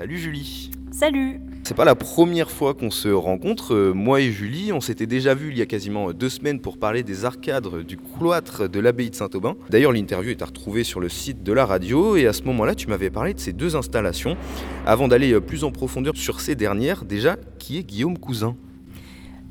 [0.00, 0.70] Salut Julie.
[0.92, 1.40] Salut.
[1.62, 3.74] C'est pas la première fois qu'on se rencontre.
[3.74, 6.78] Euh, moi et Julie, on s'était déjà vu il y a quasiment deux semaines pour
[6.78, 9.56] parler des arcades du cloître de l'abbaye de Saint-Aubin.
[9.68, 12.74] D'ailleurs, l'interview est à retrouver sur le site de la radio et à ce moment-là,
[12.74, 14.38] tu m'avais parlé de ces deux installations.
[14.86, 18.56] Avant d'aller euh, plus en profondeur sur ces dernières, déjà, qui est Guillaume Cousin?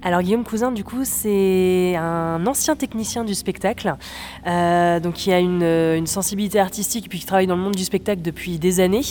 [0.02, 3.96] Alors Guillaume Cousin, du coup, c'est un ancien technicien du spectacle,
[4.48, 8.22] euh, donc qui a une, sensibilité artistique puis qui travaille dans le monde du spectacle
[8.22, 9.02] depuis des années.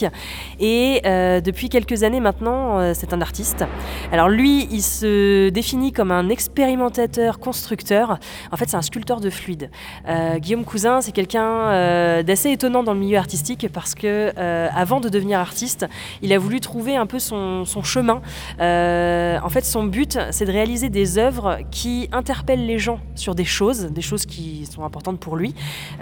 [0.58, 3.64] Et euh, depuis quelques années maintenant, euh, c'est un artiste.
[4.12, 8.18] Alors lui, il se définit comme un expérimentateur constructeur.
[8.50, 9.70] En fait, c'est un sculpteur de fluide.
[10.38, 14.32] Guillaume Cousin, c'est quelqu'un d'assez étonnant dans le milieu artistique parce que
[14.74, 15.86] avant de devenir artiste,
[16.22, 18.22] il a voulu trouver un peu son, son chemin.
[18.58, 23.44] en fait, son but, c'est de réaliser des œuvres qui interpellent les gens sur des
[23.44, 25.54] choses, des choses qui sont importantes pour lui,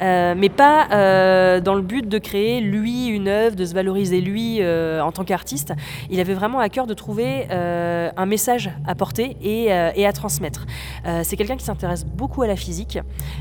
[0.03, 4.21] euh, mais pas euh, dans le but de créer lui une œuvre, de se valoriser
[4.21, 5.73] lui euh, en tant qu'artiste.
[6.11, 10.67] Il avait vraiment à cœur de trouver un message à porter et, à transmettre.
[11.23, 12.99] C'est quelqu'un qui s'intéresse beaucoup à la physique,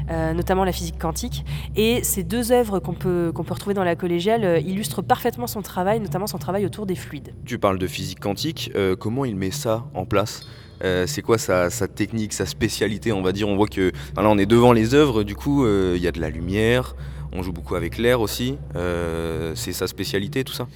[0.09, 1.43] notamment la physique quantique,
[1.75, 5.61] et ces deux œuvres qu'on peut, qu'on peut retrouver dans la collégiale illustrent parfaitement son
[5.61, 7.33] travail, notamment son travail autour des fluides.
[7.45, 10.45] Tu parles de physique quantique, comment il met ça en place?
[10.83, 14.37] Euh, c'est quoi sa, technique, sa spécialité On va dire, on voit que là on
[14.37, 16.95] est devant les œuvres, du coup euh, il y a de la lumière,
[17.31, 18.57] on joue beaucoup avec l'air aussi.
[18.75, 20.67] Euh, c'est sa spécialité tout ça?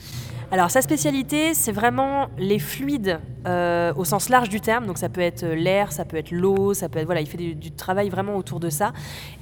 [0.51, 4.87] Alors sa spécialité, c'est vraiment les fluides euh, au sens large du terme.
[4.87, 7.37] Donc ça peut être l'air, ça peut être l'eau, ça peut être voilà, il fait
[7.37, 8.91] du, travail vraiment autour de ça.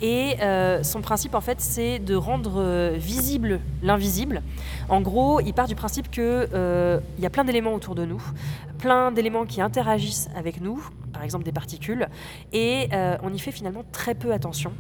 [0.02, 4.42] Et euh, son principe en fait, c'est de rendre euh, visible l'invisible.
[4.90, 8.22] En gros, il part du principe que il y a plein d'éléments autour de nous,
[8.78, 12.08] plein d'éléments qui interagissent avec nous, par exemple des particules,
[12.54, 12.90] et
[13.24, 14.72] on y fait finalement très peu attention.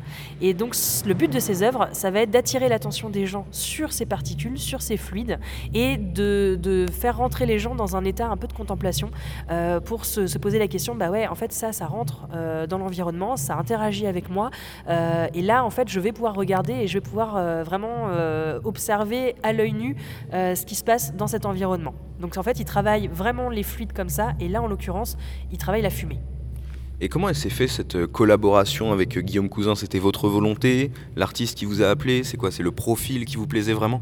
[0.41, 0.75] Et donc
[1.05, 4.57] le but de ces œuvres, ça va être d'attirer l'attention des gens sur ces particules,
[4.57, 5.39] sur ces fluides,
[5.73, 9.11] et de, faire rentrer les gens dans un état un peu de contemplation
[9.51, 12.77] euh, pour se, poser la question, bah ouais, en fait ça, ça rentre euh, dans
[12.77, 14.49] l'environnement, ça interagit avec moi,
[14.87, 18.07] euh, et là en fait je vais pouvoir regarder et je vais pouvoir vraiment
[18.63, 19.95] observer à l'œil nu
[20.31, 21.93] ce qui se passe dans cet environnement.
[22.19, 25.17] Donc en fait il travaille vraiment les fluides comme ça, et là en l'occurrence
[25.51, 26.19] il travaille la fumée.
[26.99, 29.75] Et comment elle s'est fait cette collaboration avec Guillaume Cousin?
[29.75, 30.89] C'était votre volonté?
[31.15, 32.23] L'artiste qui vous a appelé?
[32.23, 32.49] C'est quoi?
[32.49, 34.01] C'est le profil qui vous plaisait vraiment?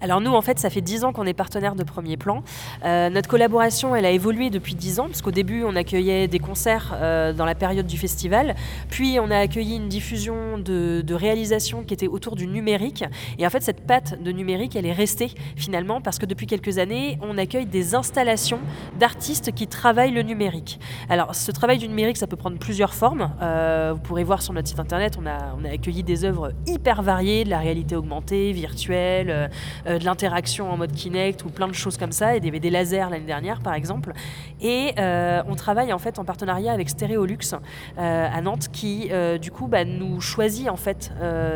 [0.00, 2.42] Alors nous, en fait, ça fait 10 ans qu'on est partenaire de Premier Plan.
[2.84, 6.38] Euh, notre collaboration, elle a évolué depuis 10 ans, parce qu'au début, on accueillait des
[6.38, 8.54] concerts euh, dans la période du festival,
[8.88, 13.04] puis on a accueilli une diffusion de, de réalisation qui était autour du numérique.
[13.38, 16.78] Et en fait, cette patte de numérique, elle est restée finalement, parce que depuis quelques
[16.78, 18.60] années, on accueille des installations
[18.98, 20.78] d'artistes qui travaillent le numérique.
[21.08, 23.30] Alors, ce travail du numérique, ça peut prendre plusieurs formes.
[23.42, 26.52] Euh, vous pourrez voir sur notre site internet, on a, on a accueilli des œuvres
[26.66, 29.50] hyper variées, de la réalité augmentée, virtuelle,
[29.86, 32.70] euh, de l'interaction en mode Kinect ou plein de choses comme ça, et des, des
[32.70, 34.12] lasers l'année dernière par exemple.
[34.60, 37.54] Et euh, on travaille en fait en partenariat avec Stéréolux
[37.98, 41.12] euh, à Nantes qui du coup bah, nous choisit en fait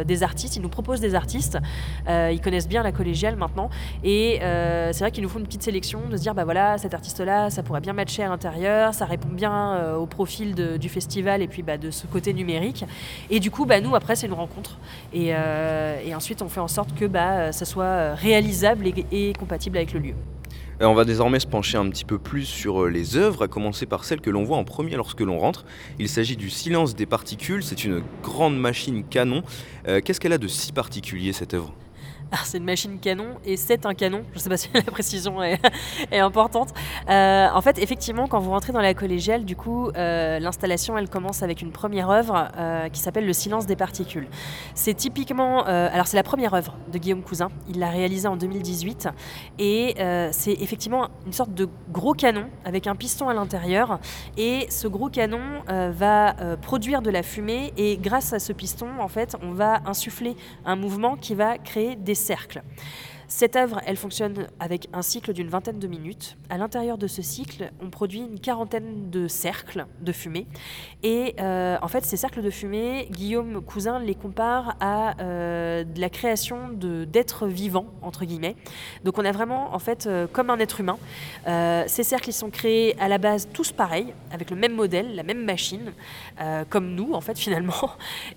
[0.06, 1.58] des artistes, ils nous proposent des artistes,
[2.08, 3.70] ils connaissent bien la collégiale maintenant,
[4.04, 6.94] et c'est vrai qu'ils nous font une petite sélection de se dire bah voilà cet
[6.94, 11.48] artiste-là ça pourrait bien matcher à l'intérieur, ça répond bien au profil du festival et
[11.48, 12.84] puis bah, de ce côté numérique.
[13.30, 14.78] Et du coup bah, nous après c'est une rencontre
[15.12, 15.34] et,
[16.14, 17.08] ensuite on fait en sorte que
[17.52, 20.14] ça soit réalisable et, compatible avec le lieu.
[20.80, 23.48] Euh, on va désormais se pencher un petit peu plus sur euh, les œuvres, à
[23.48, 25.64] commencer par celle que l'on voit en premier lorsque l'on rentre.
[25.98, 29.42] Il s'agit du silence des particules, c'est une grande machine canon.
[29.88, 31.74] Euh, qu'est-ce qu'elle a de si particulier cette œuvre?
[32.44, 34.22] C'est une machine canon et c'est un canon.
[34.32, 35.58] Je ne sais pas si la précision est,
[36.12, 36.72] importante.
[37.08, 41.08] Euh, en fait, effectivement, quand vous rentrez dans la collégiale, du coup, euh, l'installation, elle
[41.08, 44.28] commence avec une première œuvre euh, qui s'appelle Le silence des particules.
[44.74, 47.48] C'est typiquement, alors c'est la première œuvre de Guillaume Cousin.
[47.68, 49.08] Il l'a réalisée en 2018
[49.58, 49.94] et
[50.32, 53.98] c'est effectivement une sorte de gros canon avec un piston à l'intérieur
[54.36, 59.08] et ce gros canon va produire de la fumée et grâce à ce piston, en
[59.08, 62.62] fait, on va insuffler un mouvement qui va créer des cercles.
[63.30, 66.38] Cette œuvre, elle fonctionne avec un cycle d'une vingtaine de minutes.
[66.48, 70.46] À l'intérieur de ce cycle, on produit une quarantaine de cercles de fumée.
[71.02, 76.08] Et euh, en fait, ces cercles de fumée, Guillaume Cousin les compare à euh, la
[76.08, 78.56] création d'êtres vivants, entre guillemets.
[79.04, 80.96] Donc on a vraiment, en fait, euh, comme un être humain.
[81.86, 85.22] ces cercles, ils sont créés à la base tous pareils, avec le même modèle, la
[85.22, 85.92] même machine,
[86.70, 87.90] comme nous, en fait, finalement.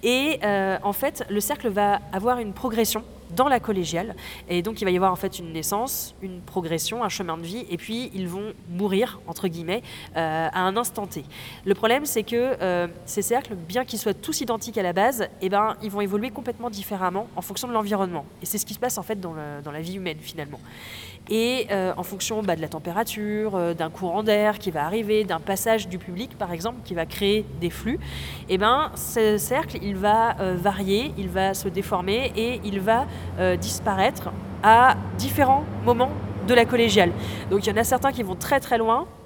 [0.04, 3.06] Et en fait, le cercle va avoir une progression
[3.36, 4.16] dans la collégiale.
[4.50, 7.44] Et donc il va y avoir en fait une naissance, une progression, un chemin de
[7.44, 9.82] vie, et puis ils vont mourir, entre guillemets,
[10.16, 11.24] euh, à un instant T.
[11.66, 15.28] Le problème, c'est que euh, ces cercles, bien qu'ils soient tous identiques à la base,
[15.42, 18.26] eh ben, ils vont évoluer complètement différemment en fonction de l'environnement.
[18.42, 20.60] Et c'est ce qui se passe en fait dans, dans la vie humaine finalement.
[21.30, 25.88] Et en fonction bah, de la température, d'un courant d'air qui va arriver, d'un passage
[25.88, 28.00] du public par exemple, qui va créer des flux,
[28.50, 33.06] et eh ben, ce cercle, il va varier, il va se déformer et il va
[33.58, 34.32] disparaître
[34.64, 36.12] à différents moments
[36.48, 37.12] de la collégiale.
[37.50, 39.21] Donc il y en a certains qui vont très très loin, euh,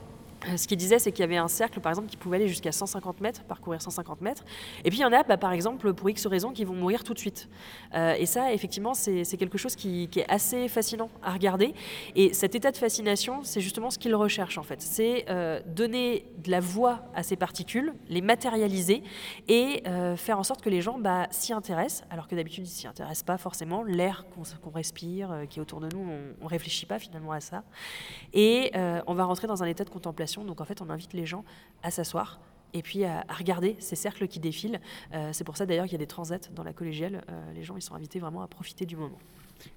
[0.57, 2.71] ce qu'il disait, c'est qu'il y avait un cercle, par exemple, qui pouvait aller jusqu'à
[2.71, 4.43] 150 mètres, parcourir 150 mètres.
[4.83, 7.03] Et puis il y en a, bah, par exemple, pour X raisons, qui vont mourir
[7.03, 7.49] tout de suite.
[7.93, 11.73] Euh, et ça, effectivement, c'est quelque chose qui, est assez fascinant à regarder.
[12.15, 14.81] Et cet état de fascination, c'est justement ce qu'il recherche, en fait.
[14.81, 19.03] C'est euh, donner de la voix à ces particules, les matérialiser
[19.47, 19.83] et
[20.15, 23.23] faire en sorte que les gens bah, s'y intéressent, alors que d'habitude, ils s'y intéressent
[23.23, 23.83] pas forcément.
[23.83, 24.25] L'air
[24.61, 27.63] qu'on respire, qui est autour de nous, on ne réfléchit pas finalement à ça.
[28.33, 28.71] Et
[29.07, 31.43] on va rentrer dans un état de contemplation donc en fait, on invite les gens
[31.83, 32.39] à s'asseoir
[32.75, 34.79] et puis à, regarder ces cercles qui défilent.
[35.13, 37.23] Euh, c'est pour ça d'ailleurs qu'il y a des transats dans la collégiale.
[37.29, 39.17] Euh, les gens, ils sont invités vraiment à profiter du moment.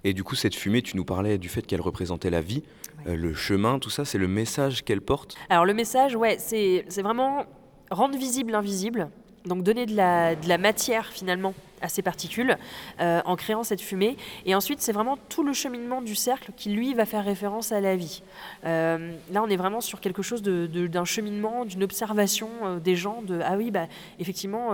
[0.02, 2.64] Et du coup, cette fumée, tu nous parlais du fait qu'elle représentait la vie,
[3.06, 5.37] euh, le chemin, tout ça, c'est le message qu'elle porte?
[5.49, 7.44] Alors le message, ouais, c'est vraiment
[7.90, 9.08] rendre visible l'invisible,
[9.46, 12.56] donc donner de la, matière finalement à ces particules
[13.00, 14.17] euh, en créant cette fumée.
[14.46, 17.81] Et ensuite, c'est vraiment tout le cheminement du cercle qui, lui, va faire référence à
[17.81, 18.23] la vie.
[18.64, 23.23] Euh, là, on est vraiment sur quelque chose d'un cheminement, d'une observation euh, des gens,
[23.23, 23.87] de ah oui, bah,
[24.19, 24.73] effectivement,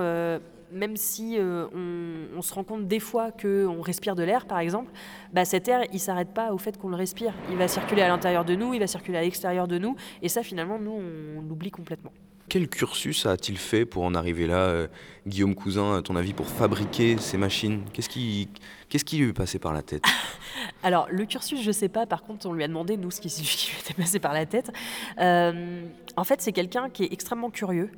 [0.72, 4.90] même si on, se rend compte des fois qu'on respire de l'air, par exemple,
[5.32, 7.34] bah, cet air, il s'arrête pas au fait qu'on le respire.
[7.50, 10.28] Il va circuler à l'intérieur de nous, il va circuler à l'extérieur de nous, et
[10.28, 10.92] ça, finalement, nous,
[11.38, 12.12] on l'oublie complètement.
[12.48, 14.86] Quel cursus a-t-il fait pour en arriver là
[15.26, 17.82] Guillaume Cousin, à ton avis, pour fabriquer ces machines?
[17.92, 18.48] Qu'est-ce qui,
[18.88, 20.04] qu'est-ce qui lui est passé par la tête
[20.82, 22.06] Alors, le cursus, je ne sais pas.
[22.06, 24.70] Par contre, on lui a demandé, nous, ce qui, lui était passé par la tête.
[25.18, 25.86] Euh,
[26.16, 27.90] en fait, c'est quelqu'un qui est extrêmement curieux.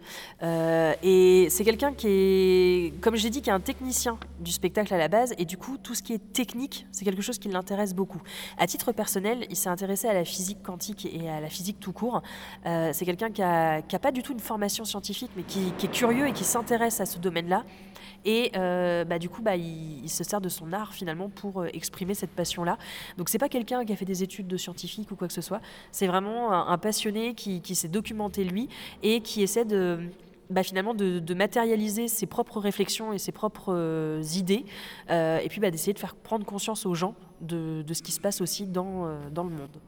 [0.43, 4.95] Euh, et c'est quelqu'un qui est, comme j'ai dit, qui est un technicien du spectacle
[4.95, 5.35] à la base.
[5.39, 8.23] Et du coup, tout ce qui est technique, c'est quelque chose qui l'intéresse beaucoup.
[8.59, 11.93] À titre personnel, il s'est intéressé à la physique quantique et à la physique tout
[11.93, 12.23] court.
[12.67, 15.87] Euh, c'est quelqu'un qui n'a a pas du tout une formation scientifique, mais qui, qui
[15.87, 17.65] est curieux et qui s'intéresse à ce domaine-là.
[18.27, 21.69] Et euh, bah, du coup, bah, il, se sert de son art finalement pour euh,
[21.73, 22.77] exprimer cette passion-là.
[23.17, 25.41] Donc c'est pas quelqu'un qui a fait des études de scientifique ou quoi que ce
[25.41, 25.61] soit.
[25.93, 28.69] C'est vraiment un, passionné qui, s'est documenté lui
[29.03, 30.01] et qui essaie de
[30.51, 34.65] bah, finalement de, matérialiser ses propres réflexions et ses propres euh, idées,
[35.09, 38.41] et puis bah, d'essayer de faire prendre conscience aux gens de, ce qui se passe
[38.41, 39.79] aussi dans, dans le monde.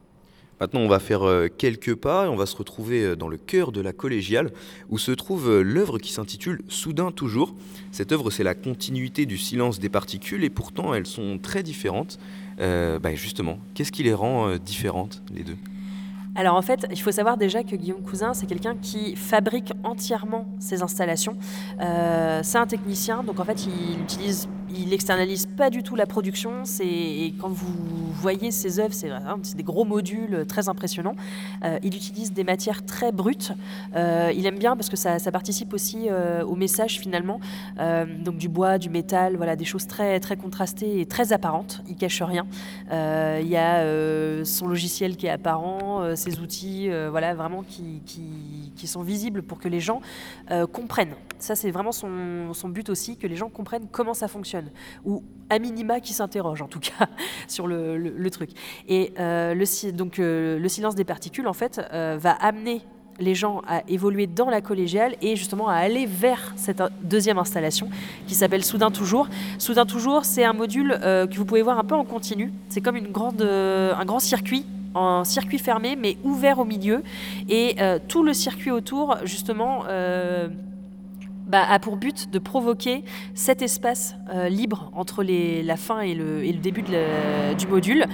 [0.61, 3.37] Maintenant, on va faire euh, quelques pas et on va se retrouver euh, dans le
[3.37, 4.51] cœur de la collégiale
[4.89, 7.55] où se trouve euh, l'œuvre qui s'intitule Soudain toujours.
[7.93, 12.19] Cette œuvre, c'est la continuité du silence des particules et pourtant elles sont très différentes.
[12.59, 15.57] Bah, justement, qu'est-ce qui les rend différentes, les deux?
[16.35, 20.45] Alors en fait, il faut savoir déjà que Guillaume Cousin, c'est quelqu'un qui fabrique entièrement
[20.59, 21.37] ses installations.
[21.79, 26.63] c'est un technicien, donc en fait, il utilise il externalise pas du tout la production.
[26.81, 31.17] Et quand vous voyez ses œuvres, c'est des gros modules très impressionnants.
[31.65, 33.53] Euh, il utilise des matières très brutes.
[33.95, 37.41] Euh, il aime bien parce que ça, participe aussi euh, au message finalement.
[38.25, 41.83] donc du bois, du métal, voilà, des choses très, très contrastées et très apparentes.
[41.89, 42.47] Il cache rien.
[42.91, 49.43] Il y a son logiciel qui est apparent, ses outils, voilà, vraiment qui, sont visibles
[49.43, 50.01] pour que les gens
[50.73, 51.15] comprennent.
[51.39, 54.58] Ça, c'est vraiment son but aussi, que les gens comprennent comment ça fonctionne
[55.05, 57.07] ou à minima qui s'interroge en tout cas
[57.49, 58.51] sur le, truc.
[58.89, 59.55] Et euh,
[59.93, 62.83] donc, euh, le silence des particules, en fait, euh, va amener
[63.21, 67.91] les gens à évoluer dans la collégiale et justement à aller vers cette deuxième installation
[68.29, 69.29] qui s'appelle Soudain Toujours.
[69.59, 72.53] Soudain Toujours, c'est un module que vous pouvez voir un peu en continu.
[72.69, 77.03] C'est comme une grande, un grand circuit en circuit fermé mais ouvert au milieu
[77.49, 77.75] et
[78.07, 79.83] tout le circuit autour justement
[81.49, 86.53] bah, a pour but de provoquer cet espace euh, libre entre la fin et le,
[86.53, 88.07] début du module.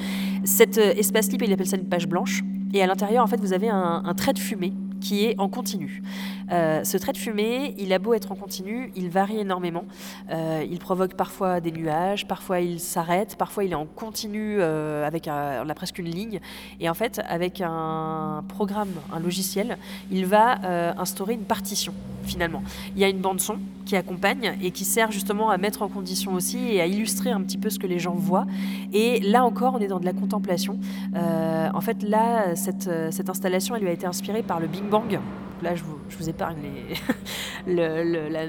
[0.45, 2.43] Cet euh, espace libre, il appelle ça une page blanche.
[2.73, 4.73] Et à l'intérieur, en fait, vous avez un trait de fumée
[5.04, 6.02] qui est en continu.
[6.50, 9.84] Euh, ce trait de fumée, il a beau être en continu, il varie énormément.
[10.30, 15.06] Euh, il provoque parfois des nuages, parfois il s'arrête, parfois il est en continu euh,
[15.06, 16.40] avec on a presque une ligne.
[16.80, 19.76] Et en fait, avec un programme, un logiciel,
[20.11, 20.58] il va
[20.99, 21.92] instaurer une partition
[22.25, 22.62] finalement.
[22.96, 25.88] Il y a une bande son qui accompagne et qui sert justement à mettre en
[25.88, 28.46] condition aussi et à illustrer un petit peu ce que les gens voient.
[28.94, 30.78] Et là encore, on est dans de la contemplation.
[31.14, 32.88] en fait, là, cette,
[33.28, 34.84] installation, elle lui a été inspirée par le Big
[35.62, 36.58] Là, je vous, je vous épargne
[37.66, 38.40] le,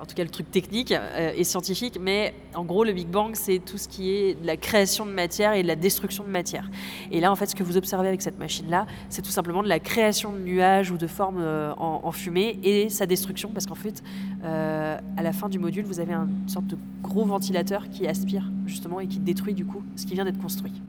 [0.00, 3.30] en tout cas le truc technique euh, et scientifique, mais en gros le Big Bang
[3.34, 6.28] c'est tout ce qui est de la création de matière et de la destruction de
[6.28, 6.68] matière.
[7.10, 9.68] Et là en fait ce que vous observez avec cette machine-là, c'est tout simplement de
[9.68, 13.74] la création de nuages ou de formes euh, en, fumée et sa destruction parce qu'en
[13.74, 14.02] fait
[14.44, 18.50] euh, à la fin du module vous avez une sorte de gros ventilateur qui aspire
[18.66, 20.82] justement et qui détruit du coup ce qui vient d'être construit.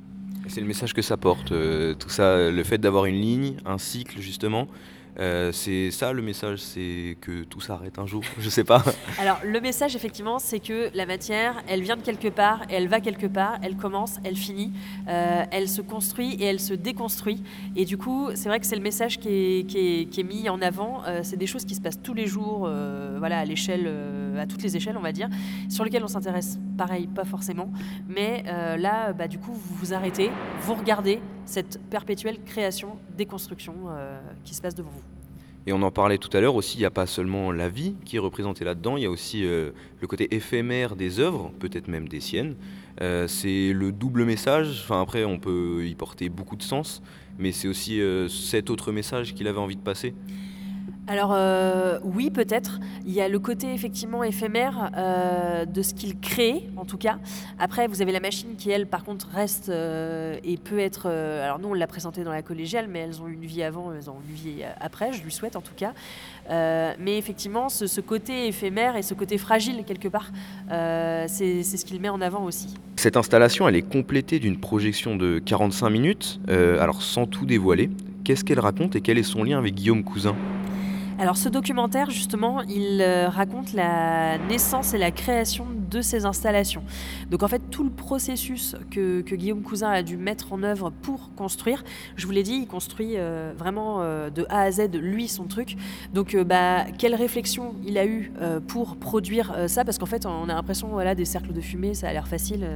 [0.47, 4.19] C'est le message que ça porte, tout ça, le fait d'avoir une ligne, un cycle
[4.19, 4.67] justement,
[5.19, 8.83] euh, c'est ça le message, c'est que tout s'arrête un jour, je sais pas.
[9.19, 12.99] Alors le message effectivement, c'est que la matière, elle vient de quelque part, elle va
[12.99, 14.71] quelque part, elle commence, elle finit,
[15.07, 17.43] euh, elle se construit et elle se déconstruit.
[17.75, 20.61] Et du coup, c'est vrai que c'est le message qui est, qui est, mis en
[20.61, 21.03] avant.
[21.05, 22.69] Euh, c'est des choses qui se passent tous les jours,
[23.19, 23.91] voilà, à l'échelle,
[24.39, 25.29] à toutes les échelles, on va dire,
[25.69, 26.59] sur lesquelles on s'intéresse.
[26.77, 27.71] Pareil, pas forcément,
[28.07, 28.43] mais
[28.77, 33.73] là, bah, du coup, vous vous arrêtez, vous regardez cette perpétuelle création, déconstruction
[34.43, 35.01] qui se passe devant vous.
[35.65, 37.95] Et on en parlait tout à l'heure aussi, il n'y a pas seulement la vie
[38.03, 39.71] qui est représentée là-dedans, il y a aussi euh,
[40.01, 42.55] le côté éphémère des œuvres, peut-être même des siennes.
[43.01, 47.01] Euh, c'est le double message, enfin après on peut y porter beaucoup de sens,
[47.39, 50.13] mais c'est aussi euh, cet autre message qu'il avait envie de passer
[51.07, 52.79] alors euh, oui, peut-être.
[53.05, 57.17] Il y a le côté effectivement éphémère euh, de ce qu'il crée, en tout cas.
[57.59, 61.07] Après, vous avez la machine qui, elle, par contre, reste euh, et peut être...
[61.07, 64.09] alors nous, on l'a présenté dans la collégiale, mais elles ont une vie avant, elles
[64.09, 65.93] ont une vie après, je lui souhaite en tout cas.
[66.49, 70.31] mais effectivement, ce, côté éphémère et ce côté fragile, quelque part,
[70.69, 72.75] c'est ce qu'il met en avant aussi.
[72.95, 77.89] Cette installation, elle est complétée d'une projection de 45 minutes, alors sans tout dévoiler.
[78.23, 80.35] Qu'est-ce qu'elle raconte et quel est son lien avec Guillaume Cousin?
[81.23, 86.83] Alors ce documentaire, justement, il euh, raconte la naissance et la création de ces installations.
[87.31, 91.33] Donc en fait, tout le processus que, Guillaume Cousin a dû mettre en œuvre pour
[91.35, 91.85] construire,
[92.17, 95.45] je vous l'ai dit, il construit euh, vraiment euh, de A à Z, lui, son
[95.45, 95.77] truc.
[96.13, 98.33] Donc bah, quelle réflexion il a eu
[98.67, 99.85] pour produire ça?
[99.85, 102.67] Parce qu'en fait, on a l'impression, voilà, des cercles de fumée, ça a l'air facile.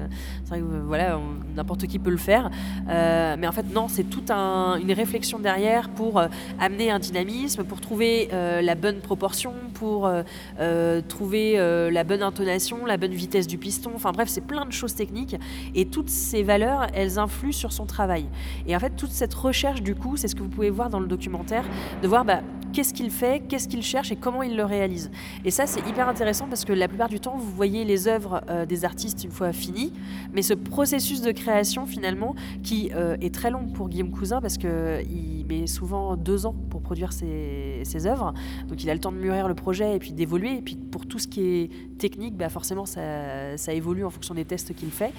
[0.46, 1.20] c'est vrai que voilà,
[1.54, 2.50] n'importe qui peut le faire.
[2.88, 6.22] mais en fait, non, c'est toute une réflexion derrière pour
[6.60, 10.24] amener un dynamisme, pour trouver euh, la bonne proportion, pour euh,
[10.60, 11.58] euh, trouver
[11.91, 13.91] la bonne intonation, la bonne vitesse du piston.
[13.96, 15.36] Enfin bref, c'est plein de choses techniques.
[15.75, 18.25] Et toutes ces valeurs, elles influent sur son travail.
[18.67, 21.00] Et en fait, toute cette recherche, du coup, c'est ce que vous pouvez voir dans
[21.00, 21.63] le documentaire,
[22.01, 22.41] de voir bah,
[22.74, 25.12] qu'est-ce qu'il fait, qu'est-ce qu'il cherche et comment il le réalise.
[25.46, 28.41] Et ça, c'est hyper intéressant parce que la plupart du temps, vous voyez les œuvres
[28.67, 29.94] des artistes une fois finies,
[30.34, 32.91] mais ce processus de création, finalement, qui
[33.22, 37.82] est très long pour Guillaume Cousin parce qu'il met souvent deux ans pour produire ses,
[37.84, 38.34] ses œuvres.
[38.68, 40.58] Donc il a le temps de mûrir le projet et puis d'évoluer.
[40.58, 44.34] Et puis pour tout ce qui est technique, bah forcément ça, ça évolue en fonction
[44.36, 45.13] des tests qu'il fait.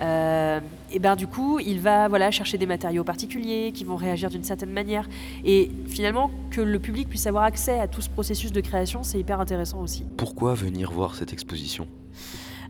[0.00, 0.60] Euh,
[0.92, 4.44] et ben du coup, il va voilà chercher des matériaux particuliers qui vont réagir d'une
[4.44, 5.08] certaine manière.
[5.44, 9.18] Et finalement, que le public puisse avoir accès à tout ce processus de création, c'est
[9.18, 10.04] hyper intéressant aussi.
[10.16, 11.86] Pourquoi venir voir cette exposition?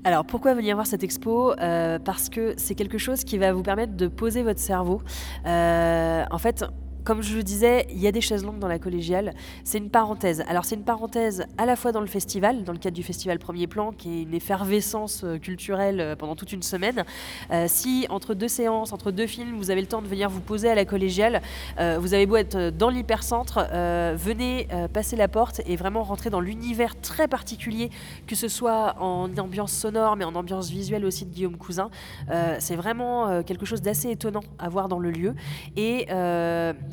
[0.06, 1.54] Alors pourquoi venir voir cette expo?
[1.58, 5.00] Euh, Parce que c'est quelque chose qui va vous permettre de poser votre cerveau.
[5.46, 6.62] Euh, en fait,
[7.04, 9.34] comme je le disais, il y a des chaises longues dans la collégiale.
[9.62, 10.42] C'est une parenthèse.
[10.48, 13.38] Alors c'est une parenthèse à la fois dans le festival, dans le cadre du festival
[13.38, 17.04] Premier Plan, qui est une effervescence euh, culturelle euh, pendant toute une semaine.
[17.50, 20.40] Euh, si entre deux séances, entre deux films, vous avez le temps de venir vous
[20.40, 21.42] poser à la collégiale,
[21.98, 23.58] vous avez beau être dans l'hypercentre,
[24.16, 27.90] venez passer la porte et vraiment rentrer dans l'univers très particulier,
[28.26, 31.90] que ce soit en ambiance sonore, mais en ambiance visuelle aussi de Guillaume Cousin.
[32.58, 35.34] c'est vraiment quelque chose d'assez étonnant à voir dans le lieu.
[35.76, 36.06] Et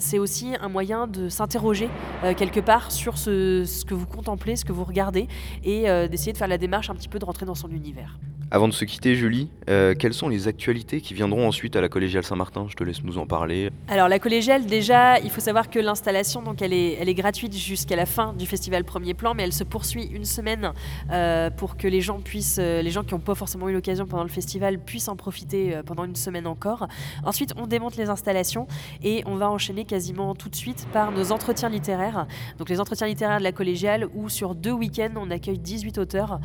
[0.01, 1.89] c'est aussi un moyen de s'interroger
[2.23, 5.27] euh, quelque part sur ce, que vous contemplez, ce que vous regardez,
[5.63, 8.17] et euh, d'essayer de faire la démarche un petit peu de rentrer dans son univers.
[8.53, 11.87] Avant de se quitter, Julie, euh, quelles sont les actualités qui viendront ensuite à la
[11.87, 12.65] collégiale Saint-Martin?
[12.67, 13.69] Je te laisse nous en parler.
[13.87, 17.55] Alors la collégiale, déjà, il faut savoir que l'installation, donc elle est, elle est gratuite
[17.55, 20.73] jusqu'à la fin du festival Premier Plan, mais elle se poursuit une semaine
[21.11, 24.05] euh, pour que les gens puissent, euh, les gens qui n'ont pas forcément eu l'occasion
[24.05, 26.89] pendant le festival puissent en profiter pendant une semaine encore.
[27.23, 28.67] Ensuite, on démonte les installations
[29.01, 32.27] et on va enchaîner quasiment tout de suite par nos entretiens littéraires.
[32.57, 36.41] Donc les entretiens littéraires de la collégiale où sur deux week-ends, on accueille 18 auteurs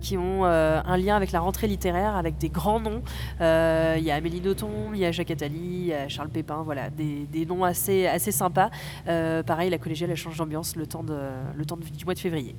[0.00, 3.02] qui ont un lien avec la rentrée littéraire avec des grands noms.
[3.40, 6.62] Euh, il y a Amélie Nothomb, il y a Jacques Attali, y a Charles Pépin,
[6.62, 8.70] voilà, des, noms assez, assez sympas.
[9.08, 12.54] Euh, pareil, la collégiale change d'ambiance le temps du mois de février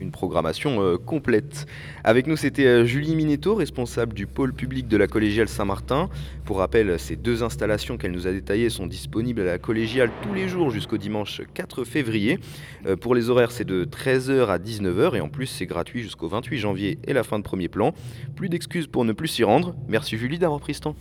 [0.00, 1.66] une programmation euh, complète.
[2.04, 6.08] Avec nous, c'était euh, Julie Minetto, responsable du pôle public de la collégiale Saint-Martin.
[6.44, 10.34] Pour rappel, ces deux installations qu'elle nous a détaillées sont disponibles à la collégiale tous
[10.34, 12.38] les jours jusqu'au dimanche 4 février.
[12.86, 16.28] Euh, pour les horaires, c'est de 13h à 19h et en plus, c'est gratuit jusqu'au
[16.28, 17.92] 28 janvier et la fin de premier plan.
[18.36, 19.74] Plus d'excuses pour ne plus s'y rendre.
[19.88, 20.96] Merci Julie d'avoir pris ce temps.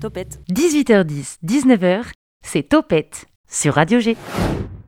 [0.00, 0.40] Topette.
[0.50, 2.04] 18h10, 19h,
[2.42, 4.16] c'est Topette sur Radio G.